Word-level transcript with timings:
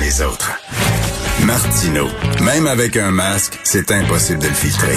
comme 0.00 0.06
les 0.06 0.22
autres. 0.22 0.50
Martino, 1.44 2.06
même 2.42 2.66
avec 2.66 2.96
un 2.96 3.10
masque, 3.10 3.58
c'est 3.64 3.90
impossible 3.90 4.40
de 4.40 4.48
le 4.48 4.54
filtrer. 4.54 4.94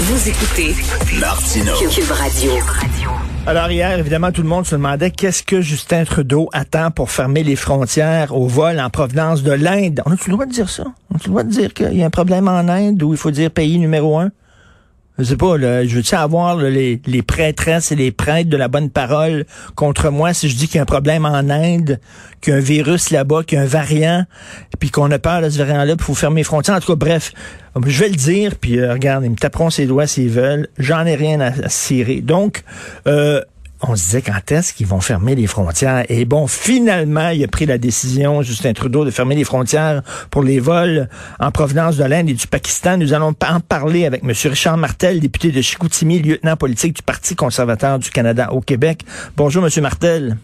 Vous 0.00 0.28
écoutez 0.28 0.74
Martino. 1.20 1.72
Cube 1.90 2.10
Radio. 2.10 2.52
Alors 3.46 3.70
hier, 3.70 3.98
évidemment, 3.98 4.32
tout 4.32 4.42
le 4.42 4.48
monde 4.48 4.66
se 4.66 4.74
demandait 4.74 5.10
qu'est-ce 5.10 5.42
que 5.42 5.60
Justin 5.60 6.04
Trudeau 6.04 6.48
attend 6.52 6.90
pour 6.90 7.10
fermer 7.10 7.42
les 7.42 7.56
frontières 7.56 8.36
au 8.36 8.46
vol 8.46 8.80
en 8.80 8.90
provenance 8.90 9.42
de 9.42 9.52
l'Inde. 9.52 10.02
On 10.06 10.12
a-tu 10.12 10.30
le 10.30 10.34
droit 10.34 10.46
de 10.46 10.52
dire 10.52 10.68
ça? 10.68 10.84
On 11.10 11.16
a-tu 11.16 11.28
le 11.28 11.30
droit 11.30 11.44
de 11.44 11.50
dire 11.50 11.74
qu'il 11.74 11.94
y 11.94 12.02
a 12.02 12.06
un 12.06 12.10
problème 12.10 12.48
en 12.48 12.68
Inde 12.68 13.02
où 13.02 13.12
il 13.12 13.18
faut 13.18 13.30
dire 13.30 13.50
pays 13.50 13.78
numéro 13.78 14.18
un? 14.18 14.30
Je 15.22 15.28
sais 15.28 15.36
pas, 15.36 15.56
je 15.56 15.94
veux-tu 15.94 16.16
avoir 16.16 16.56
les, 16.56 17.22
prêtresses 17.24 17.92
et 17.92 17.96
les 17.96 18.10
prêtres 18.10 18.50
de 18.50 18.56
la 18.56 18.66
bonne 18.66 18.90
parole 18.90 19.46
contre 19.76 20.10
moi 20.10 20.34
si 20.34 20.48
je 20.48 20.56
dis 20.56 20.66
qu'il 20.66 20.76
y 20.76 20.78
a 20.80 20.82
un 20.82 20.84
problème 20.84 21.24
en 21.24 21.48
Inde, 21.48 22.00
qu'il 22.40 22.52
y 22.52 22.56
a 22.56 22.58
un 22.58 22.60
virus 22.60 23.10
là-bas, 23.10 23.44
qu'il 23.44 23.56
y 23.56 23.60
a 23.60 23.64
un 23.64 23.68
variant, 23.68 24.24
puis 24.80 24.90
qu'on 24.90 25.08
a 25.12 25.20
peur 25.20 25.40
de 25.40 25.48
ce 25.48 25.58
variant-là, 25.58 25.94
puis 25.94 26.06
faut 26.06 26.14
fermer 26.14 26.40
les 26.40 26.44
frontières? 26.44 26.74
En 26.74 26.80
tout 26.80 26.88
cas, 26.88 26.96
bref, 26.96 27.32
je 27.86 28.00
vais 28.00 28.08
le 28.08 28.16
dire, 28.16 28.56
puis 28.60 28.80
euh, 28.80 28.94
regarde, 28.94 29.24
ils 29.24 29.30
me 29.30 29.36
taperont 29.36 29.70
ses 29.70 29.86
doigts 29.86 30.08
s'ils 30.08 30.28
veulent. 30.28 30.66
J'en 30.76 31.06
ai 31.06 31.14
rien 31.14 31.40
à, 31.40 31.50
à 31.50 31.68
cirer. 31.68 32.20
Donc, 32.20 32.64
euh, 33.06 33.42
on 33.82 33.96
se 33.96 34.04
disait 34.04 34.22
quand 34.22 34.52
est-ce 34.52 34.72
qu'ils 34.72 34.86
vont 34.86 35.00
fermer 35.00 35.34
les 35.34 35.46
frontières? 35.46 36.04
Et 36.08 36.24
bon, 36.24 36.46
finalement, 36.46 37.30
il 37.30 37.42
a 37.44 37.48
pris 37.48 37.66
la 37.66 37.78
décision, 37.78 38.42
Justin 38.42 38.72
Trudeau, 38.72 39.04
de 39.04 39.10
fermer 39.10 39.34
les 39.34 39.44
frontières 39.44 40.02
pour 40.30 40.42
les 40.42 40.60
vols 40.60 41.08
en 41.40 41.50
provenance 41.50 41.96
de 41.96 42.04
l'Inde 42.04 42.30
et 42.30 42.34
du 42.34 42.46
Pakistan. 42.46 42.96
Nous 42.96 43.12
allons 43.12 43.34
en 43.48 43.60
parler 43.60 44.06
avec 44.06 44.22
M. 44.22 44.30
Richard 44.30 44.76
Martel, 44.76 45.20
député 45.20 45.50
de 45.50 45.60
Chicoutimi, 45.60 46.20
lieutenant 46.20 46.56
politique 46.56 46.96
du 46.96 47.02
Parti 47.02 47.34
conservateur 47.34 47.98
du 47.98 48.10
Canada 48.10 48.52
au 48.52 48.60
Québec. 48.60 49.00
Bonjour, 49.36 49.64
M. 49.64 49.70
Martel. 49.82 50.36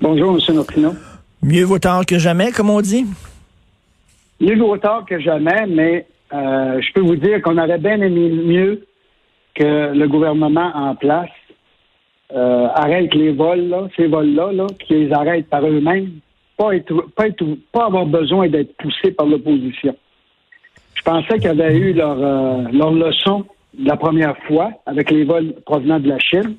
Bonjour, 0.00 0.36
M. 0.36 0.54
Nocino. 0.54 0.94
Mieux 1.42 1.64
vaut 1.64 1.78
tard 1.78 2.04
que 2.06 2.18
jamais, 2.18 2.52
comme 2.52 2.70
on 2.70 2.80
dit? 2.80 3.06
Mieux 4.40 4.58
vaut 4.58 4.76
tard 4.76 5.04
que 5.08 5.20
jamais, 5.20 5.66
mais 5.68 6.06
euh, 6.32 6.80
je 6.80 6.92
peux 6.92 7.00
vous 7.00 7.16
dire 7.16 7.40
qu'on 7.42 7.56
aurait 7.58 7.78
bien 7.78 8.00
aimé 8.00 8.28
mieux 8.30 8.86
que 9.54 9.94
le 9.94 10.08
gouvernement 10.08 10.72
en 10.74 10.94
place 10.96 11.30
euh, 12.32 12.68
arrête 12.74 13.14
les 13.14 13.32
vols, 13.32 13.88
ces 13.96 14.06
vols-là, 14.06 14.52
là, 14.52 14.66
qu'ils 14.80 15.06
les 15.06 15.12
arrêtent 15.12 15.48
par 15.48 15.64
eux-mêmes, 15.66 16.10
pas, 16.56 16.74
être, 16.74 16.94
pas, 17.14 17.26
être, 17.26 17.44
pas 17.72 17.86
avoir 17.86 18.06
besoin 18.06 18.48
d'être 18.48 18.76
poussés 18.76 19.12
par 19.12 19.26
l'opposition. 19.26 19.96
Je 20.94 21.02
pensais 21.02 21.38
qu'ils 21.38 21.48
avaient 21.48 21.76
eu 21.76 21.92
leur, 21.92 22.16
euh, 22.18 22.62
leur 22.72 22.92
leçon 22.92 23.44
la 23.78 23.96
première 23.96 24.36
fois 24.46 24.70
avec 24.86 25.10
les 25.10 25.24
vols 25.24 25.54
provenant 25.66 25.98
de 25.98 26.08
la 26.08 26.18
Chine, 26.18 26.56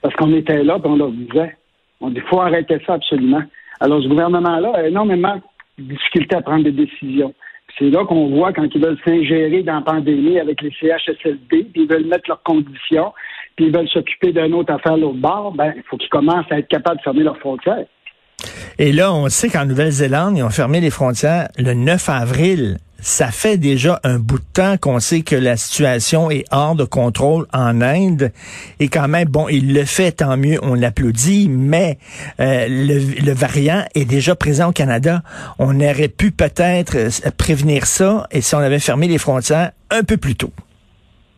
parce 0.00 0.14
qu'on 0.16 0.32
était 0.34 0.62
là 0.62 0.78
et 0.82 0.86
on 0.86 0.96
leur 0.96 1.10
disait, 1.10 1.56
on 2.00 2.10
dit, 2.10 2.20
faut 2.28 2.40
arrêter 2.40 2.78
ça 2.86 2.94
absolument. 2.94 3.42
Alors, 3.80 4.02
ce 4.02 4.08
gouvernement-là 4.08 4.72
a 4.74 4.86
énormément 4.86 5.40
de 5.78 5.84
difficultés 5.84 6.36
à 6.36 6.42
prendre 6.42 6.64
des 6.64 6.72
décisions. 6.72 7.34
C'est 7.78 7.90
là 7.90 8.04
qu'on 8.04 8.28
voit 8.28 8.52
quand 8.52 8.68
ils 8.72 8.80
veulent 8.80 8.98
s'ingérer 9.04 9.62
dans 9.62 9.76
la 9.76 9.80
pandémie 9.80 10.38
avec 10.38 10.62
les 10.62 10.70
CHSLD, 10.70 11.38
puis 11.48 11.70
ils 11.74 11.88
veulent 11.88 12.06
mettre 12.06 12.28
leurs 12.28 12.42
conditions, 12.42 13.12
puis 13.56 13.66
ils 13.66 13.72
veulent 13.72 13.88
s'occuper 13.88 14.32
d'une 14.32 14.54
autre 14.54 14.72
affaire 14.72 14.96
l'autre 14.96 15.20
bord, 15.20 15.52
ben, 15.52 15.72
il 15.76 15.82
faut 15.88 15.96
qu'ils 15.96 16.08
commencent 16.08 16.50
à 16.50 16.58
être 16.58 16.68
capables 16.68 16.98
de 16.98 17.02
fermer 17.02 17.22
leurs 17.22 17.38
frontières. 17.38 17.86
Et 18.78 18.92
là, 18.92 19.12
on 19.12 19.28
sait 19.28 19.48
qu'en 19.48 19.64
Nouvelle-Zélande, 19.64 20.36
ils 20.36 20.42
ont 20.42 20.50
fermé 20.50 20.80
les 20.80 20.90
frontières 20.90 21.48
le 21.56 21.74
9 21.74 22.08
avril. 22.08 22.78
Ça 22.98 23.30
fait 23.30 23.58
déjà 23.58 24.00
un 24.02 24.18
bout 24.18 24.38
de 24.38 24.44
temps 24.54 24.76
qu'on 24.78 24.98
sait 24.98 25.20
que 25.20 25.36
la 25.36 25.56
situation 25.56 26.30
est 26.30 26.44
hors 26.50 26.74
de 26.74 26.84
contrôle 26.84 27.46
en 27.52 27.82
Inde. 27.82 28.32
Et 28.80 28.88
quand 28.88 29.08
même, 29.08 29.28
bon, 29.28 29.46
il 29.48 29.74
le 29.74 29.84
fait, 29.84 30.12
tant 30.12 30.36
mieux, 30.38 30.58
on 30.62 30.74
l'applaudit, 30.74 31.48
mais 31.50 31.98
euh, 32.40 32.66
le, 32.68 33.22
le, 33.22 33.32
variant 33.32 33.84
est 33.94 34.06
déjà 34.06 34.34
présent 34.34 34.70
au 34.70 34.72
Canada. 34.72 35.22
On 35.58 35.80
aurait 35.80 36.08
pu 36.08 36.30
peut-être 36.30 36.96
prévenir 37.36 37.86
ça 37.86 38.26
et 38.30 38.40
si 38.40 38.54
on 38.54 38.60
avait 38.60 38.78
fermé 38.78 39.06
les 39.06 39.18
frontières 39.18 39.72
un 39.90 40.02
peu 40.02 40.16
plus 40.16 40.34
tôt. 40.34 40.50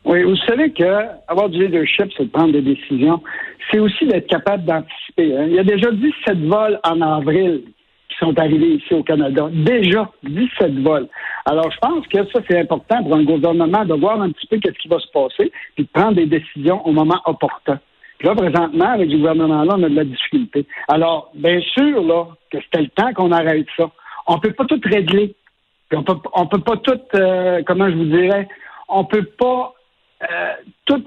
Oui, 0.06 0.22
vous 0.22 0.36
savez 0.36 0.70
que 0.70 0.84
avoir 1.26 1.48
du 1.48 1.66
leadership, 1.66 2.12
c'est 2.16 2.26
de 2.26 2.30
prendre 2.30 2.52
des 2.52 2.62
décisions. 2.62 3.20
C'est 3.68 3.80
aussi 3.80 4.06
d'être 4.06 4.28
capable 4.28 4.64
d'anticiper. 4.64 5.36
Hein. 5.36 5.46
Il 5.48 5.54
y 5.54 5.58
a 5.58 5.64
déjà 5.64 5.90
17 5.90 6.44
vols 6.44 6.78
en 6.84 7.00
avril 7.00 7.64
qui 8.08 8.16
sont 8.20 8.38
arrivés 8.38 8.74
ici 8.74 8.94
au 8.94 9.02
Canada. 9.02 9.48
Déjà 9.52 10.08
17 10.22 10.78
vols. 10.78 11.08
Alors, 11.44 11.72
je 11.72 11.78
pense 11.78 12.06
que 12.06 12.18
ça, 12.32 12.40
c'est 12.48 12.60
important 12.60 13.02
pour 13.02 13.16
un 13.16 13.24
gouvernement 13.24 13.84
de 13.84 13.94
voir 13.94 14.22
un 14.22 14.30
petit 14.30 14.46
peu 14.46 14.58
qu'est-ce 14.58 14.78
qui 14.78 14.86
va 14.86 15.00
se 15.00 15.10
passer, 15.12 15.50
puis 15.74 15.82
de 15.82 15.88
prendre 15.92 16.14
des 16.14 16.26
décisions 16.26 16.86
au 16.86 16.92
moment 16.92 17.20
opportun. 17.24 17.80
Puis 18.18 18.28
là, 18.28 18.36
présentement, 18.36 18.90
avec 18.90 19.10
le 19.10 19.16
gouvernement-là, 19.16 19.74
on 19.76 19.82
a 19.82 19.88
de 19.88 19.96
la 19.96 20.04
difficulté. 20.04 20.66
Alors, 20.86 21.32
bien 21.34 21.60
sûr, 21.60 22.00
là, 22.04 22.28
que 22.52 22.58
c'était 22.60 22.82
le 22.82 22.88
temps 22.90 23.12
qu'on 23.12 23.32
arrête 23.32 23.66
ça. 23.76 23.90
On 24.28 24.38
peut 24.38 24.52
pas 24.52 24.66
tout 24.66 24.80
régler. 24.84 25.34
Puis 25.88 25.98
on 25.98 26.04
peut, 26.04 26.16
on 26.32 26.46
peut 26.46 26.60
pas 26.60 26.76
tout, 26.76 27.00
euh, 27.16 27.62
comment 27.66 27.90
je 27.90 27.96
vous 27.96 28.04
dirais, 28.04 28.46
on 28.88 29.04
peut 29.04 29.24
pas 29.36 29.72
euh, 30.22 30.54
tout 30.86 31.04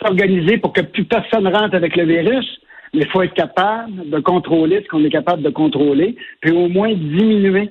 s'organiser 0.00 0.58
pour 0.58 0.72
que 0.72 0.80
plus 0.80 1.04
personne 1.04 1.46
rentre 1.46 1.74
avec 1.74 1.96
le 1.96 2.04
virus, 2.04 2.60
mais 2.94 3.02
il 3.02 3.08
faut 3.10 3.22
être 3.22 3.34
capable 3.34 4.08
de 4.08 4.18
contrôler 4.20 4.82
ce 4.82 4.88
qu'on 4.88 5.04
est 5.04 5.10
capable 5.10 5.42
de 5.42 5.50
contrôler, 5.50 6.16
puis 6.40 6.52
au 6.52 6.68
moins 6.68 6.92
diminuer 6.92 7.70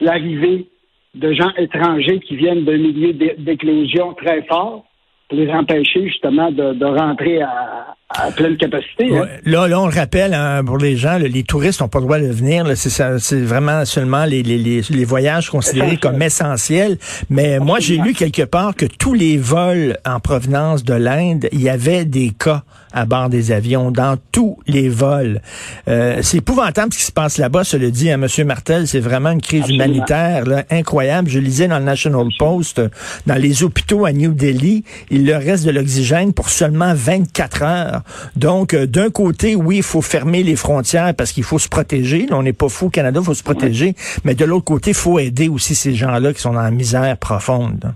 l'arrivée 0.00 0.68
de 1.14 1.32
gens 1.32 1.50
étrangers 1.56 2.20
qui 2.20 2.36
viennent 2.36 2.64
d'un 2.64 2.76
milieu 2.76 3.12
d'éclosion 3.12 4.14
très 4.14 4.42
fort 4.42 4.84
pour 5.28 5.38
les 5.38 5.50
empêcher 5.50 6.06
justement 6.06 6.50
de, 6.50 6.74
de 6.74 6.84
rentrer 6.84 7.42
à, 7.42 7.96
à, 8.10 8.30
pleine 8.30 8.56
capacité. 8.56 9.16
Hein. 9.16 9.26
Là, 9.44 9.68
là, 9.68 9.80
on 9.80 9.86
le 9.86 9.94
rappelle 9.94 10.34
hein, 10.34 10.64
pour 10.64 10.78
les 10.78 10.96
gens, 10.96 11.18
les 11.18 11.42
touristes 11.42 11.80
n'ont 11.80 11.88
pas 11.88 11.98
le 11.98 12.04
droit 12.04 12.18
de 12.18 12.26
venir. 12.26 12.66
C'est 12.76 13.42
vraiment 13.42 13.84
seulement 13.84 14.24
les, 14.24 14.42
les, 14.42 14.58
les, 14.58 15.04
voyages 15.04 15.50
considérés 15.50 15.98
comme 15.98 16.20
essentiels. 16.22 16.98
Mais 17.28 17.58
moi, 17.58 17.80
j'ai 17.80 17.98
lu 17.98 18.14
quelque 18.14 18.42
part 18.42 18.74
que 18.74 18.86
tous 18.86 19.14
les 19.14 19.36
vols 19.36 19.98
en 20.06 20.20
provenance 20.20 20.84
de 20.84 20.94
l'Inde, 20.94 21.48
il 21.52 21.60
y 21.60 21.68
avait 21.68 22.04
des 22.04 22.30
cas 22.30 22.62
à 22.92 23.04
bord 23.04 23.28
des 23.28 23.52
avions, 23.52 23.90
dans 23.90 24.16
tous 24.32 24.58
les 24.66 24.88
vols. 24.88 25.40
Euh, 25.88 26.20
c'est 26.22 26.38
épouvantable 26.38 26.92
ce 26.92 26.98
qui 26.98 27.04
se 27.04 27.12
passe 27.12 27.38
là-bas, 27.38 27.64
se 27.64 27.76
le 27.76 27.90
dit 27.90 28.10
à 28.10 28.14
hein, 28.14 28.22
M. 28.22 28.46
Martel, 28.46 28.88
c'est 28.88 29.00
vraiment 29.00 29.30
une 29.30 29.40
crise 29.40 29.68
humanitaire 29.68 30.46
là, 30.46 30.64
incroyable. 30.70 31.28
Je 31.28 31.38
lisais 31.38 31.68
dans 31.68 31.78
le 31.78 31.84
National 31.84 32.26
Post, 32.38 32.80
dans 33.26 33.34
les 33.34 33.62
hôpitaux 33.62 34.04
à 34.04 34.12
New 34.12 34.32
Delhi, 34.32 34.84
il 35.10 35.26
leur 35.26 35.42
reste 35.42 35.64
de 35.64 35.70
l'oxygène 35.70 36.32
pour 36.32 36.48
seulement 36.48 36.92
24 36.94 37.62
heures. 37.62 37.97
Donc, 38.36 38.74
euh, 38.74 38.86
d'un 38.86 39.10
côté, 39.10 39.54
oui, 39.56 39.78
il 39.78 39.82
faut 39.82 40.02
fermer 40.02 40.42
les 40.42 40.56
frontières 40.56 41.14
parce 41.14 41.32
qu'il 41.32 41.44
faut 41.44 41.58
se 41.58 41.68
protéger. 41.68 42.26
Là, 42.26 42.36
on 42.38 42.42
n'est 42.42 42.52
pas 42.52 42.68
fou 42.68 42.86
au 42.86 42.90
Canada, 42.90 43.20
il 43.20 43.26
faut 43.26 43.34
se 43.34 43.42
protéger. 43.42 43.94
Mais 44.24 44.34
de 44.34 44.44
l'autre 44.44 44.64
côté, 44.64 44.90
il 44.90 44.96
faut 44.96 45.18
aider 45.18 45.48
aussi 45.48 45.74
ces 45.74 45.94
gens-là 45.94 46.32
qui 46.32 46.40
sont 46.40 46.52
dans 46.52 46.62
la 46.62 46.70
misère 46.70 47.16
profonde. 47.18 47.92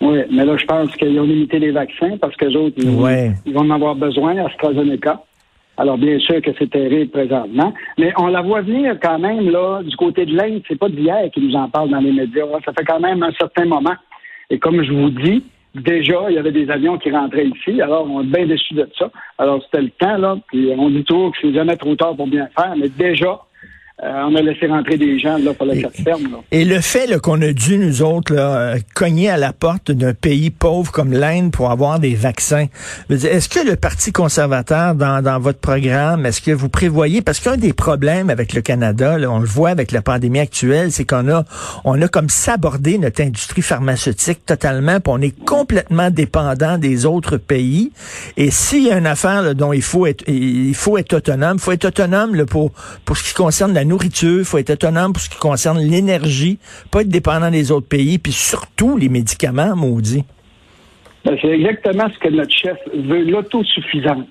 Oui, 0.00 0.18
mais 0.30 0.44
là, 0.44 0.56
je 0.56 0.64
pense 0.64 0.94
qu'ils 0.96 1.18
ont 1.18 1.24
limité 1.24 1.58
les 1.58 1.72
vaccins 1.72 2.16
parce 2.20 2.36
que 2.36 2.44
les 2.44 2.56
autres, 2.56 2.76
ils, 2.78 3.34
ils, 3.46 3.52
vont 3.52 3.60
en 3.60 3.70
avoir 3.70 3.96
besoin, 3.96 4.36
à 4.38 4.46
AstraZeneca. 4.46 5.22
Alors, 5.76 5.96
bien 5.96 6.18
sûr 6.18 6.42
que 6.42 6.50
c'est 6.58 6.70
terrible 6.70 7.10
présentement, 7.10 7.72
mais 7.98 8.12
on 8.16 8.26
la 8.26 8.42
voit 8.42 8.62
venir 8.62 8.96
quand 9.00 9.18
même, 9.18 9.48
là, 9.48 9.80
du 9.82 9.96
côté 9.96 10.26
de 10.26 10.36
l'Inde. 10.36 10.60
C'est 10.66 10.78
pas 10.78 10.88
d'hier 10.88 11.30
qu'ils 11.32 11.48
nous 11.48 11.54
en 11.54 11.68
parlent 11.68 11.90
dans 11.90 12.00
les 12.00 12.12
médias. 12.12 12.44
Ça 12.64 12.72
fait 12.76 12.84
quand 12.84 12.98
même 12.98 13.22
un 13.22 13.32
certain 13.32 13.64
moment. 13.64 13.94
Et 14.50 14.58
comme 14.58 14.82
je 14.82 14.92
vous 14.92 15.10
dis, 15.10 15.44
déjà, 15.74 16.26
il 16.28 16.34
y 16.34 16.38
avait 16.38 16.52
des 16.52 16.70
avions 16.70 16.98
qui 16.98 17.10
rentraient 17.10 17.46
ici. 17.46 17.80
Alors, 17.80 18.06
on 18.10 18.22
est 18.22 18.26
bien 18.26 18.46
déçus 18.46 18.74
de 18.74 18.88
ça. 18.98 19.10
Alors, 19.38 19.62
c'était 19.64 19.82
le 19.82 19.90
temps, 19.90 20.16
là. 20.16 20.36
Puis, 20.48 20.72
on 20.76 20.90
dit 20.90 21.04
toujours 21.04 21.32
que 21.32 21.38
c'est 21.40 21.52
jamais 21.52 21.76
trop 21.76 21.94
tard 21.96 22.16
pour 22.16 22.26
bien 22.26 22.48
faire, 22.56 22.74
mais 22.76 22.88
déjà, 22.88 23.40
on 24.00 24.34
a 24.36 24.42
laissé 24.42 24.66
rentrer 24.66 24.96
des 24.96 25.18
gens 25.18 25.38
là, 25.38 25.52
pour 25.54 25.66
la 25.66 25.76
carte 25.76 25.96
ferme. 25.96 26.28
Et 26.52 26.64
le 26.64 26.80
fait 26.80 27.18
qu'on 27.20 27.40
a 27.42 27.52
dû, 27.52 27.78
nous 27.78 28.02
autres, 28.02 28.32
là, 28.32 28.56
euh, 28.56 28.78
cogner 28.94 29.28
à 29.28 29.36
la 29.36 29.52
porte 29.52 29.90
d'un 29.90 30.14
pays 30.14 30.50
pauvre 30.50 30.92
comme 30.92 31.12
l'Inde 31.12 31.50
pour 31.50 31.70
avoir 31.70 31.98
des 31.98 32.14
vaccins, 32.14 32.66
est-ce 33.10 33.48
que 33.48 33.66
le 33.66 33.76
Parti 33.76 34.12
conservateur, 34.12 34.94
dans, 34.94 35.22
dans 35.22 35.40
votre 35.40 35.58
programme, 35.58 36.26
est-ce 36.26 36.40
que 36.40 36.52
vous 36.52 36.68
prévoyez, 36.68 37.22
parce 37.22 37.40
qu'un 37.40 37.56
des 37.56 37.72
problèmes 37.72 38.30
avec 38.30 38.52
le 38.52 38.60
Canada, 38.60 39.18
là, 39.18 39.30
on 39.30 39.38
le 39.38 39.46
voit 39.46 39.70
avec 39.70 39.90
la 39.90 40.02
pandémie 40.02 40.40
actuelle, 40.40 40.92
c'est 40.92 41.04
qu'on 41.04 41.28
a, 41.28 41.44
on 41.84 42.00
a 42.00 42.08
comme 42.08 42.28
sabordé 42.28 42.98
notre 42.98 43.22
industrie 43.22 43.62
pharmaceutique 43.62 44.46
totalement, 44.46 45.00
puis 45.00 45.12
on 45.12 45.20
est 45.20 45.44
complètement 45.44 46.10
dépendant 46.10 46.78
des 46.78 47.04
autres 47.06 47.36
pays. 47.36 47.90
Et 48.36 48.50
s'il 48.50 48.84
y 48.84 48.90
a 48.90 48.98
une 48.98 49.06
affaire 49.06 49.42
là, 49.42 49.54
dont 49.54 49.72
il 49.72 49.82
faut 49.82 50.06
être, 50.06 50.22
il 50.28 50.74
faut 50.74 50.98
être 50.98 51.14
autonome, 51.14 51.54
il 51.56 51.60
faut 51.60 51.72
être 51.72 51.86
autonome 51.86 52.34
là, 52.34 52.46
pour, 52.46 52.70
pour 53.04 53.16
ce 53.16 53.24
qui 53.24 53.34
concerne 53.34 53.74
la 53.74 53.84
nourriture, 53.88 54.38
il 54.38 54.44
faut 54.44 54.58
être 54.58 54.70
autonome 54.70 55.12
pour 55.12 55.22
ce 55.22 55.30
qui 55.30 55.38
concerne 55.38 55.78
l'énergie, 55.78 56.58
pas 56.90 57.00
être 57.00 57.08
dépendant 57.08 57.50
des 57.50 57.72
autres 57.72 57.88
pays, 57.88 58.18
puis 58.18 58.32
surtout 58.32 58.96
les 58.96 59.08
médicaments, 59.08 59.74
maudit. 59.74 60.24
Ben, 61.24 61.36
c'est 61.42 61.48
exactement 61.48 62.08
ce 62.14 62.18
que 62.18 62.28
notre 62.28 62.54
chef 62.54 62.78
veut, 62.94 63.24
l'autosuffisance. 63.24 64.26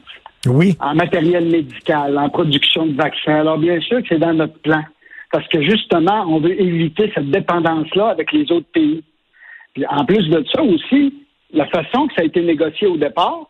Oui. 0.46 0.78
En 0.80 0.96
matériel 0.96 1.50
médical, 1.50 2.18
en 2.18 2.30
production 2.30 2.86
de 2.86 2.94
vaccins. 2.94 3.40
Alors, 3.42 3.58
bien 3.58 3.82
sûr 3.82 4.02
que 4.02 4.08
c'est 4.08 4.20
dans 4.20 4.34
notre 4.34 4.58
plan. 4.60 4.84
Parce 5.32 5.48
que 5.50 5.62
justement, 5.62 6.26
on 6.28 6.40
veut 6.40 6.60
éviter 6.60 7.12
cette 7.14 7.30
dépendance-là 7.30 8.08
avec 8.08 8.32
les 8.32 8.50
autres 8.52 8.72
pays. 8.74 9.04
Puis, 9.74 9.86
en 9.88 10.06
plus 10.06 10.30
de 10.30 10.44
ça 10.54 10.64
aussi, 10.64 11.14
la 11.52 11.66
façon 11.68 12.08
que 12.08 12.14
ça 12.16 12.22
a 12.22 12.26
été 12.26 12.42
négocié 12.42 12.88
au 12.88 12.98
départ, 12.98 13.48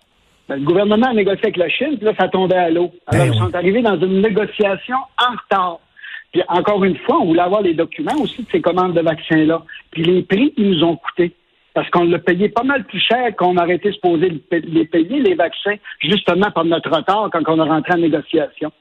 Ben, 0.49 0.55
le 0.55 0.65
gouvernement 0.65 1.07
a 1.07 1.13
négocié 1.13 1.43
avec 1.43 1.57
la 1.57 1.69
Chine, 1.69 1.97
puis 1.97 2.05
là, 2.05 2.13
ça 2.17 2.29
tombait 2.29 2.55
à 2.55 2.69
l'eau. 2.69 2.91
Alors, 3.07 3.25
Ben 3.25 3.33
ils 3.33 3.37
sont 3.37 3.53
arrivés 3.53 3.81
dans 3.81 3.99
une 3.99 4.21
négociation 4.21 4.95
en 5.19 5.31
retard. 5.35 5.79
Puis 6.31 6.41
encore 6.47 6.83
une 6.83 6.97
fois, 6.97 7.19
on 7.21 7.25
voulait 7.25 7.41
avoir 7.41 7.61
les 7.61 7.73
documents 7.73 8.15
aussi 8.21 8.43
de 8.43 8.49
ces 8.51 8.61
commandes 8.61 8.93
de 8.93 9.01
vaccins-là. 9.01 9.63
Puis 9.91 10.03
les 10.03 10.23
prix, 10.23 10.53
ils 10.57 10.69
nous 10.69 10.83
ont 10.83 10.95
coûté. 10.95 11.33
Parce 11.73 11.89
qu'on 11.91 12.05
l'a 12.05 12.19
payé 12.19 12.49
pas 12.49 12.63
mal 12.63 12.85
plus 12.85 12.99
cher 12.99 13.35
qu'on 13.35 13.55
aurait 13.55 13.75
été 13.75 13.91
supposé 13.91 14.41
les 14.51 14.85
payer, 14.85 15.19
les 15.19 15.35
vaccins, 15.35 15.75
justement 15.99 16.49
par 16.51 16.65
notre 16.65 16.89
retard 16.89 17.29
quand 17.31 17.43
on 17.47 17.59
a 17.59 17.65
rentré 17.65 17.93
en 17.93 17.97
négociation. 17.97 18.71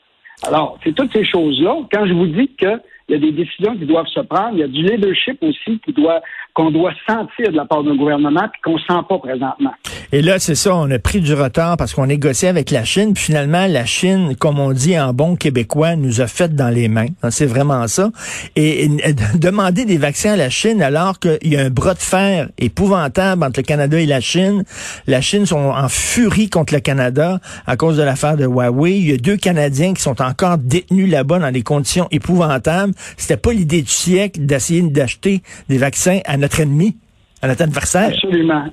Alors, 0.46 0.78
c'est 0.82 0.94
toutes 0.94 1.12
ces 1.12 1.24
choses-là. 1.24 1.76
Quand 1.92 2.06
je 2.06 2.12
vous 2.12 2.26
dis 2.26 2.50
que 2.56 2.80
il 3.08 3.14
y 3.14 3.18
a 3.18 3.20
des 3.20 3.32
décisions 3.32 3.76
qui 3.76 3.86
doivent 3.86 4.06
se 4.12 4.20
prendre. 4.20 4.50
Il 4.54 4.58
y 4.58 4.62
a 4.64 4.68
du 4.68 4.82
leadership 4.82 5.38
aussi 5.42 5.80
qui 5.84 5.92
doit 5.92 6.20
qu'on 6.54 6.70
doit 6.70 6.92
sentir 7.06 7.52
de 7.52 7.56
la 7.56 7.66
part 7.66 7.84
d'un 7.84 7.94
gouvernement 7.94 8.48
puis 8.50 8.60
qu'on 8.64 8.78
sent 8.78 9.02
pas 9.06 9.18
présentement. 9.18 9.72
Et 10.10 10.22
là, 10.22 10.38
c'est 10.38 10.54
ça, 10.54 10.74
on 10.74 10.90
a 10.90 10.98
pris 10.98 11.20
du 11.20 11.34
retard 11.34 11.76
parce 11.76 11.92
qu'on 11.92 12.06
négociait 12.06 12.48
avec 12.48 12.70
la 12.70 12.84
Chine. 12.84 13.12
Puis 13.12 13.24
finalement, 13.24 13.66
la 13.66 13.84
Chine, 13.84 14.34
comme 14.38 14.58
on 14.58 14.72
dit 14.72 14.98
en 14.98 15.12
bon 15.12 15.36
québécois, 15.36 15.96
nous 15.96 16.22
a 16.22 16.26
fait 16.26 16.54
dans 16.54 16.70
les 16.70 16.88
mains. 16.88 17.08
C'est 17.28 17.44
vraiment 17.44 17.86
ça. 17.88 18.10
Et, 18.56 18.84
et, 18.84 18.88
demander 19.34 19.84
des 19.84 19.98
vaccins 19.98 20.32
à 20.32 20.36
la 20.36 20.48
Chine 20.48 20.80
alors 20.80 21.18
qu'il 21.18 21.36
y 21.44 21.56
a 21.56 21.60
un 21.60 21.70
bras 21.70 21.92
de 21.92 21.98
fer 21.98 22.48
épouvantable 22.56 23.44
entre 23.44 23.60
le 23.60 23.64
Canada 23.64 24.00
et 24.00 24.06
la 24.06 24.20
Chine. 24.20 24.64
La 25.06 25.20
Chine 25.20 25.44
sont 25.44 25.58
en 25.58 25.88
furie 25.90 26.48
contre 26.48 26.72
le 26.72 26.80
Canada 26.80 27.38
à 27.66 27.76
cause 27.76 27.98
de 27.98 28.02
l'affaire 28.02 28.38
de 28.38 28.46
Huawei. 28.46 28.96
Il 28.96 29.10
y 29.10 29.12
a 29.12 29.18
deux 29.18 29.36
Canadiens 29.36 29.92
qui 29.92 30.00
sont 30.00 30.22
encore 30.22 30.56
détenus 30.56 31.10
là-bas 31.10 31.38
dans 31.38 31.52
des 31.52 31.62
conditions 31.62 32.08
épouvantables. 32.10 32.94
C'était 33.16 33.40
pas 33.40 33.52
l'idée 33.52 33.82
du 33.82 33.88
siècle 33.88 34.40
d'essayer 34.44 34.82
d'acheter 34.82 35.42
des 35.68 35.78
vaccins 35.78 36.20
à 36.26 36.36
notre 36.36 36.60
ennemi, 36.60 36.96
à 37.42 37.48
notre 37.48 37.62
adversaire. 37.62 38.08
Absolument. 38.08 38.64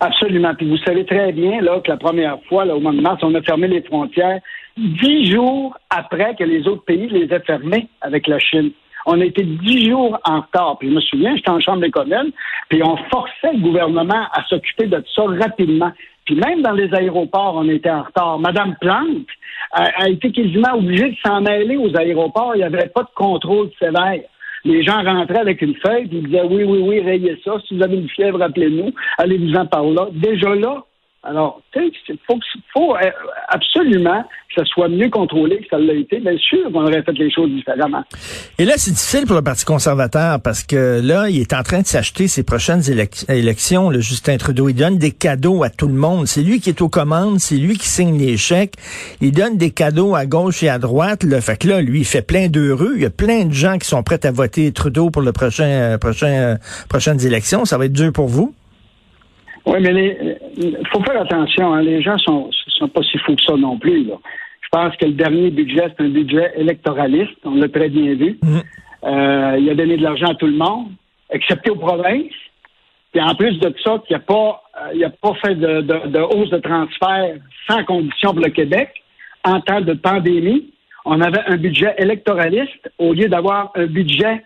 Absolument. 0.00 0.54
Puis 0.54 0.68
vous 0.68 0.78
savez 0.78 1.04
très 1.04 1.32
bien 1.32 1.60
là, 1.60 1.80
que 1.80 1.90
la 1.90 1.96
première 1.96 2.38
fois, 2.48 2.64
là, 2.64 2.76
au 2.76 2.80
mois 2.80 2.92
de 2.92 3.00
mars, 3.00 3.20
on 3.22 3.34
a 3.34 3.42
fermé 3.42 3.68
les 3.68 3.82
frontières 3.82 4.40
dix 4.76 5.30
jours 5.30 5.76
après 5.90 6.34
que 6.34 6.44
les 6.44 6.66
autres 6.66 6.84
pays 6.84 7.08
les 7.08 7.32
aient 7.32 7.44
fermées 7.46 7.88
avec 8.00 8.26
la 8.26 8.38
Chine. 8.38 8.70
On 9.06 9.20
a 9.20 9.24
été 9.24 9.42
dix 9.42 9.88
jours 9.88 10.18
en 10.24 10.40
retard. 10.40 10.78
Puis 10.78 10.88
je 10.88 10.94
me 10.94 11.00
souviens, 11.00 11.36
j'étais 11.36 11.50
en 11.50 11.60
chambre 11.60 11.80
des 11.80 11.90
communes, 11.90 12.32
puis 12.68 12.82
on 12.82 12.96
forçait 13.10 13.52
le 13.52 13.60
gouvernement 13.60 14.26
à 14.32 14.42
s'occuper 14.48 14.86
de 14.86 15.02
ça 15.14 15.22
rapidement. 15.24 15.92
Puis 16.24 16.36
même 16.36 16.62
dans 16.62 16.72
les 16.72 16.92
aéroports, 16.94 17.56
on 17.56 17.68
était 17.68 17.90
en 17.90 18.02
retard. 18.02 18.38
Madame 18.38 18.76
Plante 18.80 19.26
a, 19.72 19.84
a 20.02 20.08
été 20.08 20.32
quasiment 20.32 20.74
obligée 20.74 21.10
de 21.10 21.16
s'en 21.24 21.40
mêler 21.40 21.76
aux 21.76 21.94
aéroports. 21.96 22.52
Il 22.54 22.58
n'y 22.58 22.64
avait 22.64 22.88
pas 22.88 23.02
de 23.02 23.14
contrôle 23.14 23.70
sévère. 23.78 24.20
Les 24.64 24.82
gens 24.82 25.02
rentraient 25.02 25.40
avec 25.40 25.60
une 25.60 25.74
feuille, 25.74 26.08
ils 26.10 26.22
disaient 26.24 26.42
oui, 26.48 26.64
oui, 26.64 26.78
oui, 26.78 27.00
rayez 27.00 27.38
ça. 27.44 27.56
Si 27.66 27.76
vous 27.76 27.82
avez 27.82 27.96
une 27.96 28.08
fièvre, 28.08 28.40
appelez-nous. 28.40 28.92
Allez-vous-en 29.18 29.66
par 29.66 29.84
là. 29.84 30.08
Déjà 30.12 30.54
là, 30.54 30.82
alors, 31.24 31.62
il 31.74 31.90
faut, 32.26 32.38
faut 32.72 32.94
absolument 33.48 34.22
que 34.22 34.60
ça 34.60 34.64
soit 34.66 34.88
mieux 34.88 35.08
contrôlé 35.08 35.58
que 35.58 35.68
ça 35.70 35.78
l'a 35.78 35.94
été. 35.94 36.20
Bien 36.20 36.36
sûr 36.36 36.70
qu'on 36.70 36.82
aurait 36.82 37.02
fait 37.02 37.12
les 37.12 37.30
choses 37.30 37.50
différemment. 37.50 38.04
Et 38.58 38.64
là, 38.64 38.74
c'est 38.76 38.90
difficile 38.90 39.26
pour 39.26 39.36
le 39.36 39.42
Parti 39.42 39.64
conservateur 39.64 40.40
parce 40.42 40.62
que 40.62 41.00
là, 41.02 41.28
il 41.30 41.40
est 41.40 41.54
en 41.54 41.62
train 41.62 41.80
de 41.80 41.86
s'acheter 41.86 42.28
ses 42.28 42.44
prochaines 42.44 42.82
élections. 43.28 43.88
Le 43.88 44.00
Justin 44.00 44.36
Trudeau, 44.36 44.68
il 44.68 44.74
donne 44.74 44.98
des 44.98 45.12
cadeaux 45.12 45.62
à 45.62 45.70
tout 45.70 45.88
le 45.88 45.94
monde. 45.94 46.26
C'est 46.26 46.42
lui 46.42 46.60
qui 46.60 46.68
est 46.68 46.82
aux 46.82 46.90
commandes, 46.90 47.40
c'est 47.40 47.56
lui 47.56 47.78
qui 47.78 47.88
signe 47.88 48.18
les 48.18 48.36
chèques. 48.36 48.74
Il 49.20 49.32
donne 49.32 49.56
des 49.56 49.70
cadeaux 49.70 50.14
à 50.14 50.26
gauche 50.26 50.62
et 50.62 50.68
à 50.68 50.78
droite. 50.78 51.24
Là. 51.24 51.40
Fait 51.40 51.58
que 51.58 51.68
là, 51.68 51.80
lui, 51.80 52.00
il 52.00 52.06
fait 52.06 52.22
plein 52.22 52.48
d'heureux. 52.48 52.92
Il 52.96 53.02
y 53.02 53.06
a 53.06 53.10
plein 53.10 53.46
de 53.46 53.52
gens 53.52 53.78
qui 53.78 53.88
sont 53.88 54.02
prêts 54.02 54.24
à 54.26 54.30
voter 54.30 54.72
Trudeau 54.72 55.10
pour 55.10 55.22
le 55.22 55.32
prochain, 55.32 55.64
euh, 55.64 55.98
prochain 55.98 56.26
euh, 56.26 56.56
prochaines 56.88 57.24
élections. 57.24 57.64
Ça 57.64 57.78
va 57.78 57.86
être 57.86 57.92
dur 57.92 58.12
pour 58.12 58.28
vous? 58.28 58.54
Oui, 59.66 59.78
mais 59.80 59.90
il 59.90 60.36
faut 60.92 61.02
faire 61.04 61.20
attention. 61.20 61.74
Hein. 61.74 61.82
Les 61.82 62.02
gens 62.02 62.18
sont, 62.18 62.50
sont 62.68 62.88
pas 62.88 63.02
si 63.02 63.18
fous 63.18 63.34
que 63.34 63.42
ça 63.42 63.56
non 63.56 63.78
plus. 63.78 64.04
Là. 64.04 64.14
Je 64.60 64.68
pense 64.70 64.96
que 64.96 65.06
le 65.06 65.12
dernier 65.12 65.50
budget, 65.50 65.86
c'est 65.96 66.04
un 66.04 66.08
budget 66.08 66.52
électoraliste. 66.56 67.36
On 67.44 67.54
l'a 67.54 67.68
très 67.68 67.88
bien 67.88 68.14
vu. 68.14 68.38
Mmh. 68.42 68.58
Euh, 69.04 69.56
il 69.60 69.70
a 69.70 69.74
donné 69.74 69.96
de 69.96 70.02
l'argent 70.02 70.28
à 70.28 70.34
tout 70.34 70.46
le 70.46 70.56
monde, 70.56 70.88
excepté 71.30 71.70
aux 71.70 71.76
provinces. 71.76 72.32
Puis 73.12 73.22
en 73.22 73.34
plus 73.34 73.58
de 73.60 73.72
ça, 73.84 74.02
il 74.08 74.12
n'a 74.12 74.18
pas, 74.18 74.62
il 74.94 75.04
a 75.04 75.10
pas 75.10 75.34
fait 75.34 75.54
de, 75.54 75.82
de, 75.82 76.08
de, 76.08 76.18
hausse 76.18 76.50
de 76.50 76.58
transfert 76.58 77.36
sans 77.68 77.84
condition 77.84 78.32
pour 78.32 78.40
le 78.40 78.50
Québec 78.50 78.90
en 79.44 79.60
temps 79.60 79.80
de 79.80 79.92
pandémie. 79.92 80.72
On 81.04 81.20
avait 81.20 81.42
un 81.46 81.56
budget 81.56 81.94
électoraliste 81.98 82.90
au 82.98 83.12
lieu 83.12 83.28
d'avoir 83.28 83.70
un 83.76 83.86
budget 83.86 84.42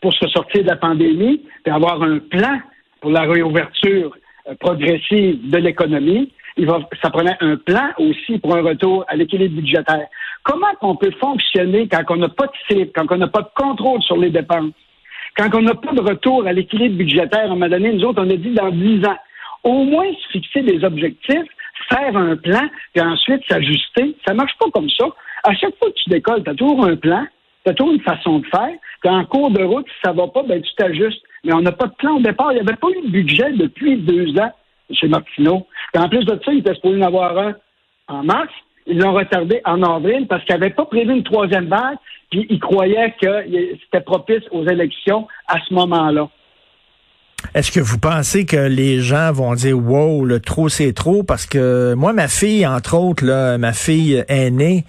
pour 0.00 0.14
se 0.14 0.28
sortir 0.28 0.62
de 0.62 0.68
la 0.68 0.76
pandémie, 0.76 1.42
puis 1.64 1.74
avoir 1.74 2.02
un 2.02 2.18
plan 2.18 2.60
pour 3.00 3.10
la 3.10 3.22
réouverture 3.22 4.16
progressive 4.60 5.50
de 5.50 5.58
l'économie. 5.58 6.32
Il 6.56 6.66
va, 6.66 6.80
ça 7.02 7.10
prenait 7.10 7.36
un 7.40 7.56
plan 7.56 7.88
aussi 7.98 8.38
pour 8.38 8.56
un 8.56 8.62
retour 8.62 9.04
à 9.08 9.16
l'équilibre 9.16 9.56
budgétaire. 9.56 10.06
Comment 10.42 10.72
on 10.80 10.96
peut 10.96 11.12
fonctionner 11.20 11.88
quand 11.88 12.02
on 12.08 12.16
n'a 12.16 12.28
pas 12.28 12.46
de 12.46 12.52
cible, 12.68 12.90
quand 12.94 13.06
on 13.10 13.18
n'a 13.18 13.28
pas 13.28 13.42
de 13.42 13.50
contrôle 13.54 14.02
sur 14.02 14.16
les 14.16 14.30
dépenses, 14.30 14.72
quand 15.36 15.54
on 15.54 15.62
n'a 15.62 15.74
pas 15.74 15.92
de 15.92 16.00
retour 16.00 16.46
à 16.46 16.52
l'équilibre 16.52 16.96
budgétaire? 16.96 17.40
À 17.40 17.44
un 17.44 17.48
moment 17.48 17.68
donné, 17.68 17.92
nous 17.92 18.04
autres, 18.04 18.22
on 18.24 18.30
a 18.30 18.36
dit 18.36 18.54
dans 18.54 18.70
dix 18.70 19.04
ans. 19.06 19.18
Au 19.64 19.84
moins 19.84 20.06
se 20.12 20.28
fixer 20.30 20.62
des 20.62 20.82
objectifs, 20.84 21.48
faire 21.90 22.16
un 22.16 22.36
plan, 22.36 22.62
puis 22.94 23.04
ensuite 23.04 23.42
s'ajuster. 23.48 24.16
Ça 24.26 24.32
marche 24.32 24.56
pas 24.58 24.70
comme 24.72 24.88
ça. 24.90 25.06
À 25.44 25.54
chaque 25.54 25.76
fois 25.78 25.90
que 25.90 25.96
tu 26.02 26.10
décolles, 26.10 26.42
tu 26.42 26.50
as 26.50 26.54
toujours 26.54 26.84
un 26.84 26.96
plan, 26.96 27.26
tu 27.64 27.70
as 27.70 27.74
toujours 27.74 27.94
une 27.94 28.02
façon 28.02 28.38
de 28.38 28.46
faire. 28.46 28.74
Puis 29.02 29.10
en 29.10 29.24
cours 29.24 29.50
de 29.50 29.62
route, 29.62 29.86
si 29.86 29.94
ça 30.04 30.12
va 30.12 30.28
pas, 30.28 30.42
ben 30.42 30.62
tu 30.62 30.74
t'ajustes 30.76 31.22
mais 31.46 31.52
on 31.54 31.62
n'a 31.62 31.72
pas 31.72 31.86
de 31.86 31.94
plan 31.94 32.16
au 32.16 32.20
départ. 32.20 32.52
Il 32.52 32.56
n'y 32.56 32.60
avait 32.60 32.76
pas 32.76 32.88
eu 32.90 33.06
de 33.06 33.10
budget 33.10 33.52
depuis 33.52 33.96
deux 33.98 34.36
ans 34.38 34.50
chez 34.90 35.06
Martineau. 35.06 35.66
Et 35.94 35.98
en 35.98 36.08
plus 36.08 36.24
de 36.24 36.38
ça, 36.44 36.52
il 36.52 36.58
était 36.58 36.74
supposé 36.74 36.98
en 36.98 37.06
avoir 37.06 37.38
un 37.38 37.54
en 38.08 38.24
mars. 38.24 38.52
Ils 38.86 38.98
l'ont 38.98 39.14
retardé 39.14 39.60
en 39.64 39.82
avril 39.82 40.26
parce 40.28 40.44
qu'ils 40.44 40.56
n'avaient 40.56 40.74
pas 40.74 40.84
prévu 40.86 41.12
une 41.12 41.24
troisième 41.24 41.66
vague, 41.66 41.98
puis 42.30 42.46
ils 42.50 42.60
croyaient 42.60 43.14
que 43.20 43.44
c'était 43.84 44.04
propice 44.04 44.42
aux 44.50 44.64
élections 44.66 45.26
à 45.48 45.58
ce 45.66 45.74
moment-là. 45.74 46.28
Est-ce 47.56 47.72
que 47.72 47.80
vous 47.80 47.98
pensez 47.98 48.44
que 48.44 48.68
les 48.68 49.00
gens 49.00 49.32
vont 49.32 49.54
dire 49.54 49.78
wow, 49.78 50.26
le 50.26 50.40
trop 50.40 50.68
c'est 50.68 50.92
trop? 50.92 51.22
Parce 51.22 51.46
que 51.46 51.94
moi, 51.94 52.12
ma 52.12 52.28
fille, 52.28 52.66
entre 52.66 52.98
autres, 52.98 53.24
là, 53.24 53.56
ma 53.56 53.72
fille 53.72 54.22
aînée, 54.28 54.84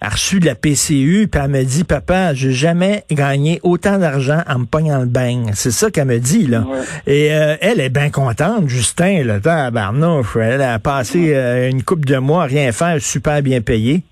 a 0.00 0.08
reçu 0.08 0.40
de 0.40 0.46
la 0.46 0.56
PCU, 0.56 1.28
puis 1.30 1.40
elle 1.40 1.48
me 1.48 1.62
dit, 1.62 1.84
papa, 1.84 2.34
j'ai 2.34 2.50
jamais 2.50 3.04
gagné 3.08 3.60
autant 3.62 3.98
d'argent 3.98 4.40
en 4.48 4.58
me 4.58 4.64
pognant 4.64 4.98
le 4.98 5.06
bain. 5.06 5.44
C'est 5.52 5.70
ça 5.70 5.92
qu'elle 5.92 6.08
me 6.08 6.18
dit, 6.18 6.48
là. 6.48 6.62
Ouais. 6.62 6.78
Et 7.06 7.32
euh, 7.32 7.54
elle 7.60 7.78
est 7.78 7.88
bien 7.88 8.10
contente, 8.10 8.66
Justin, 8.66 9.22
là, 9.22 9.38
tabarnouche. 9.38 10.34
Elle 10.42 10.62
a 10.62 10.80
passé 10.80 11.32
euh, 11.36 11.70
une 11.70 11.84
coupe 11.84 12.04
de 12.04 12.18
mois 12.18 12.42
à 12.42 12.46
rien 12.46 12.72
faire, 12.72 13.00
super 13.00 13.42
bien 13.42 13.60
payé. 13.60 14.02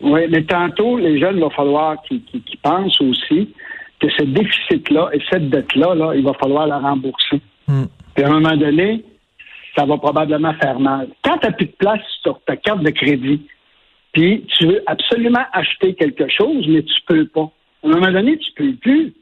Oui, 0.00 0.20
mais 0.30 0.44
tantôt, 0.44 0.96
les 0.98 1.18
jeunes, 1.18 1.38
il 1.38 1.42
va 1.42 1.50
falloir 1.50 2.00
qu'ils 2.06 2.22
qu 2.22 2.38
qu 2.38 2.56
pensent 2.62 3.00
aussi 3.00 3.48
que 4.00 4.08
ce 4.10 4.22
déficit-là 4.22 5.10
et 5.12 5.20
cette 5.30 5.50
dette-là, 5.50 5.94
là, 5.94 6.14
il 6.14 6.24
va 6.24 6.32
falloir 6.34 6.66
la 6.66 6.78
rembourser. 6.78 7.40
Mm. 7.66 7.84
Puis 8.14 8.24
à 8.24 8.28
un 8.28 8.40
moment 8.40 8.56
donné, 8.56 9.04
ça 9.76 9.84
va 9.84 9.96
probablement 9.98 10.54
faire 10.54 10.80
mal. 10.80 11.08
Quand 11.22 11.38
tu 11.38 11.46
n'as 11.46 11.52
plus 11.52 11.66
de 11.66 11.72
place 11.72 12.00
sur 12.22 12.40
ta 12.44 12.56
carte 12.56 12.82
de 12.82 12.90
crédit, 12.90 13.42
puis 14.12 14.44
tu 14.56 14.66
veux 14.66 14.82
absolument 14.86 15.44
acheter 15.52 15.94
quelque 15.94 16.28
chose, 16.28 16.66
mais 16.68 16.82
tu 16.82 16.94
peux 17.06 17.26
pas. 17.26 17.50
À 17.84 17.86
un 17.86 17.90
moment 17.90 18.10
donné, 18.10 18.38
tu 18.38 18.50
peux 18.52 18.74
plus. 18.74 19.14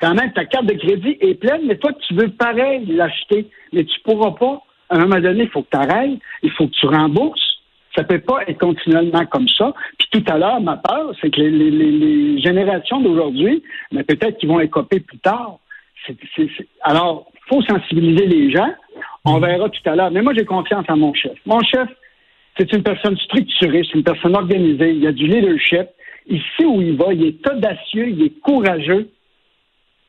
Quand 0.00 0.14
même, 0.14 0.32
ta 0.32 0.46
carte 0.46 0.66
de 0.66 0.74
crédit 0.74 1.16
est 1.20 1.34
pleine, 1.34 1.62
mais 1.66 1.76
toi, 1.76 1.92
tu 2.08 2.14
veux 2.14 2.30
pareil 2.30 2.86
l'acheter, 2.86 3.46
mais 3.72 3.84
tu 3.84 4.00
pourras 4.00 4.32
pas. 4.32 4.62
À 4.88 4.96
un 4.96 5.00
moment 5.00 5.20
donné, 5.20 5.44
il 5.44 5.50
faut 5.50 5.62
que 5.62 5.68
tu 5.70 5.76
arrêtes, 5.76 6.18
il 6.42 6.50
faut 6.52 6.66
que 6.66 6.72
tu 6.72 6.86
rembourses. 6.86 7.59
Ça 7.96 8.04
peut 8.04 8.20
pas 8.20 8.42
être 8.46 8.58
continuellement 8.58 9.26
comme 9.26 9.48
ça. 9.48 9.74
Puis 9.98 10.08
tout 10.12 10.32
à 10.32 10.38
l'heure, 10.38 10.60
ma 10.60 10.76
peur, 10.76 11.12
c'est 11.20 11.30
que 11.30 11.40
les, 11.40 11.50
les, 11.50 11.90
les 11.90 12.40
générations 12.40 13.00
d'aujourd'hui, 13.00 13.62
mais 13.90 14.04
peut-être 14.04 14.38
qu'ils 14.38 14.48
vont 14.48 14.60
écoper 14.60 15.00
plus 15.00 15.18
tard. 15.18 15.58
C'est, 16.06 16.16
c'est, 16.36 16.48
c'est... 16.56 16.66
Alors, 16.82 17.30
faut 17.48 17.62
sensibiliser 17.62 18.26
les 18.26 18.52
gens. 18.52 18.72
On 19.24 19.38
verra 19.38 19.68
tout 19.68 19.82
à 19.90 19.96
l'heure. 19.96 20.10
Mais 20.10 20.22
moi, 20.22 20.32
j'ai 20.36 20.44
confiance 20.44 20.84
en 20.88 20.96
mon 20.96 21.12
chef. 21.14 21.32
Mon 21.46 21.60
chef, 21.62 21.88
c'est 22.56 22.72
une 22.72 22.82
personne 22.82 23.16
structurée, 23.18 23.82
c'est 23.84 23.98
une 23.98 24.04
personne 24.04 24.36
organisée. 24.36 24.92
Il 24.92 25.06
a 25.06 25.12
du 25.12 25.26
leadership. 25.26 25.88
Il 26.26 26.40
sait 26.56 26.66
où 26.66 26.80
il 26.80 26.96
va. 26.96 27.12
Il 27.12 27.24
est 27.24 27.50
audacieux, 27.50 28.08
il 28.08 28.22
est 28.22 28.40
courageux. 28.40 29.10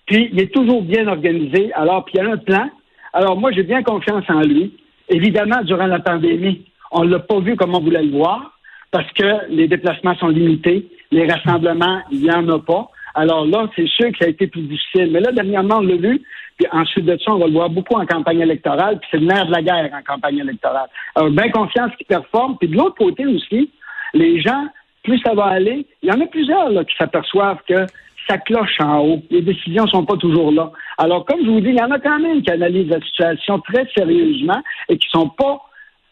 Puis, 0.05 0.29
il 0.31 0.39
est 0.39 0.53
toujours 0.53 0.83
bien 0.83 1.07
organisé. 1.07 1.73
Alors, 1.73 2.05
puis 2.05 2.15
il 2.15 2.23
y 2.23 2.27
a 2.27 2.31
un 2.31 2.37
plan. 2.37 2.69
Alors, 3.13 3.39
moi, 3.39 3.51
j'ai 3.51 3.63
bien 3.63 3.81
confiance 3.81 4.25
en 4.29 4.41
lui. 4.41 4.73
Évidemment, 5.09 5.61
durant 5.63 5.87
la 5.87 5.99
pandémie, 5.99 6.65
on 6.91 7.03
l'a 7.03 7.19
pas 7.19 7.39
vu 7.39 7.55
comme 7.55 7.75
on 7.75 7.81
voulait 7.81 8.03
le 8.03 8.11
voir 8.11 8.51
parce 8.91 9.11
que 9.13 9.49
les 9.49 9.67
déplacements 9.67 10.15
sont 10.15 10.27
limités, 10.27 10.87
les 11.11 11.25
rassemblements, 11.25 12.01
il 12.11 12.21
n'y 12.21 12.31
en 12.31 12.47
a 12.49 12.59
pas. 12.59 12.89
Alors 13.15 13.45
là, 13.45 13.67
c'est 13.75 13.87
sûr 13.87 14.11
que 14.11 14.17
ça 14.19 14.25
a 14.25 14.29
été 14.29 14.47
plus 14.47 14.61
difficile. 14.61 15.09
Mais 15.11 15.19
là, 15.19 15.31
dernièrement, 15.31 15.77
on 15.77 15.81
l'a 15.81 15.95
vu. 15.95 16.21
Puis 16.57 16.67
ensuite 16.71 17.05
de 17.05 17.17
ça, 17.17 17.31
on 17.33 17.39
va 17.39 17.47
le 17.47 17.53
voir 17.53 17.69
beaucoup 17.69 17.95
en 17.95 18.05
campagne 18.05 18.41
électorale. 18.41 18.99
Puis 18.99 19.09
c'est 19.11 19.17
le 19.17 19.25
nerf 19.25 19.47
de 19.47 19.51
la 19.51 19.61
guerre 19.61 19.89
en 19.93 20.01
campagne 20.03 20.39
électorale. 20.39 20.87
Alors, 21.15 21.31
bien 21.31 21.49
confiance 21.49 21.91
qu'il 21.97 22.05
performe. 22.05 22.57
Puis 22.57 22.67
de 22.67 22.75
l'autre 22.75 22.95
côté 22.95 23.25
aussi, 23.25 23.71
les 24.13 24.41
gens, 24.41 24.67
plus 25.03 25.19
ça 25.19 25.33
va 25.33 25.45
aller, 25.45 25.85
il 26.01 26.09
y 26.09 26.11
en 26.11 26.21
a 26.21 26.27
plusieurs 26.27 26.69
là, 26.69 26.83
qui 26.83 26.95
s'aperçoivent 26.97 27.61
que 27.67 27.85
ça 28.27 28.37
cloche 28.37 28.79
en 28.79 28.99
haut. 28.99 29.23
Les 29.31 29.41
décisions 29.41 29.87
sont 29.87 30.05
pas 30.05 30.17
toujours 30.17 30.51
là. 30.51 30.71
Alors, 30.97 31.25
comme 31.25 31.43
je 31.43 31.49
vous 31.49 31.61
dis, 31.61 31.69
il 31.69 31.79
y 31.79 31.81
en 31.81 31.91
a 31.91 31.99
quand 31.99 32.19
même 32.19 32.41
qui 32.43 32.51
analysent 32.51 32.89
la 32.89 33.01
situation 33.01 33.59
très 33.59 33.87
sérieusement 33.97 34.61
et 34.89 34.97
qui 34.97 35.09
sont 35.09 35.29
pas 35.29 35.61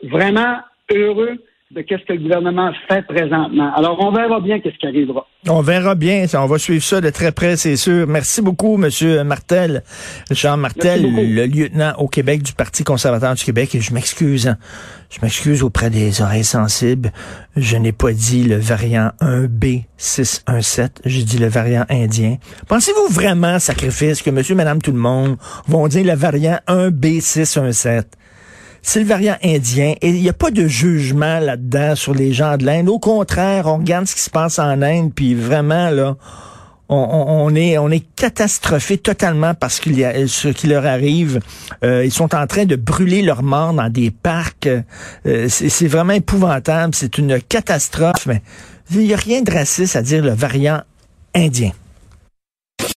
vraiment 0.03 0.58
heureux 0.94 1.38
de 1.72 1.82
qu'est-ce 1.82 2.03
que 2.06 2.13
le 2.13 2.20
gouvernement 2.20 2.72
fait 2.88 3.06
présentement. 3.06 3.72
Alors, 3.75 4.00
on 4.00 4.12
verra 4.12 4.39
bien 4.39 4.60
qu'est-ce 4.60 4.77
qui 4.77 4.88
arrivera. 4.88 5.27
On 5.48 5.62
verra 5.62 5.94
bien. 5.94 6.25
On 6.34 6.48
va 6.48 6.58
suivre 6.58 6.84
ça 6.84 7.00
de 7.00 7.12
très 7.12 7.32
près, 7.32 7.58
c'est 7.58 7.75
sûr. 7.75 8.08
Merci 8.08 8.41
beaucoup, 8.41 8.77
Monsieur 8.77 9.24
Martel. 9.24 9.84
Jean 10.32 10.58
Martel, 10.58 11.03
le 11.03 11.46
lieutenant 11.46 11.94
au 12.00 12.08
Québec 12.08 12.41
du 12.41 12.53
Parti 12.53 12.84
conservateur 12.84 13.36
du 13.36 13.44
Québec. 13.44 13.75
Et 13.75 13.82
je 13.82 13.94
m'excuse. 13.94 14.48
Hein. 14.48 14.58
Je 15.12 15.20
m'excuse 15.22 15.62
auprès 15.62 15.91
des 15.91 16.24
oreilles 16.24 16.44
sensibles. 16.44 17.12
Je 17.56 17.77
n'ai 17.77 17.91
pas 17.91 18.13
dit 18.13 18.46
le 18.46 18.58
variant 18.58 19.12
1B617. 19.22 20.89
J'ai 21.06 21.24
dit 21.24 21.38
le 21.38 21.50
variant 21.50 21.86
indien. 21.91 22.38
Pensez-vous 22.68 23.13
vraiment, 23.13 23.60
sacrifice, 23.60 24.24
que 24.24 24.32
monsieur, 24.32 24.56
madame, 24.56 24.82
tout 24.82 24.91
le 24.91 24.98
monde 24.98 25.38
vont 25.68 25.88
dire 25.88 26.03
le 26.03 26.15
variant 26.15 26.58
1B617? 26.68 28.06
C'est 28.82 29.00
le 29.00 29.06
variant 29.06 29.38
indien 29.44 29.94
et 30.02 30.10
il 30.10 30.22
n'y 30.22 30.30
a 30.30 30.34
pas 30.34 30.52
de 30.52 30.68
jugement 30.68 31.40
là-dedans 31.40 31.96
sur 31.96 32.14
les 32.14 32.34
gens 32.34 32.58
de 32.58 32.66
l'Inde. 32.66 32.90
Au 32.90 33.00
contraire, 33.00 33.68
on 33.68 33.78
regarde 33.78 34.08
ce 34.08 34.16
qui 34.16 34.22
se 34.22 34.30
passe 34.30 34.60
en 34.60 34.82
Inde, 34.82 35.12
puis 35.14 35.36
vraiment, 35.36 35.90
là, 35.90 36.16
on, 36.90 37.54
est 37.56 37.78
on 37.78 37.92
est 37.92 38.04
catastrophé 38.16 38.98
totalement 38.98 39.54
parce 39.54 39.80
qu'il 39.80 39.98
y 39.98 40.04
a 40.04 40.28
ce 40.28 40.48
qui 40.48 40.68
leur 40.68 40.86
arrive. 40.86 41.40
Euh, 41.84 42.04
ils 42.04 42.12
sont 42.12 42.34
en 42.34 42.48
train 42.48 42.66
de 42.66 42.76
brûler 42.76 43.22
leurs 43.22 43.44
morts 43.44 43.74
dans 43.74 43.90
des 43.90 44.10
parcs. 44.10 44.68
Euh, 44.68 45.48
c'est 45.50 45.88
vraiment 45.88 46.14
épouvantable. 46.14 46.96
C'est 46.96 47.20
une 47.20 47.40
catastrophe. 47.40 48.26
Mais 48.26 48.42
il 48.92 49.02
n'y 49.02 49.14
a 49.14 49.18
rien 49.18 49.44
de 49.44 49.52
raciste 49.52 49.96
à 49.96 50.02
dire 50.02 50.24
le 50.24 50.32
variant 50.32 50.82
indien. 51.36 51.72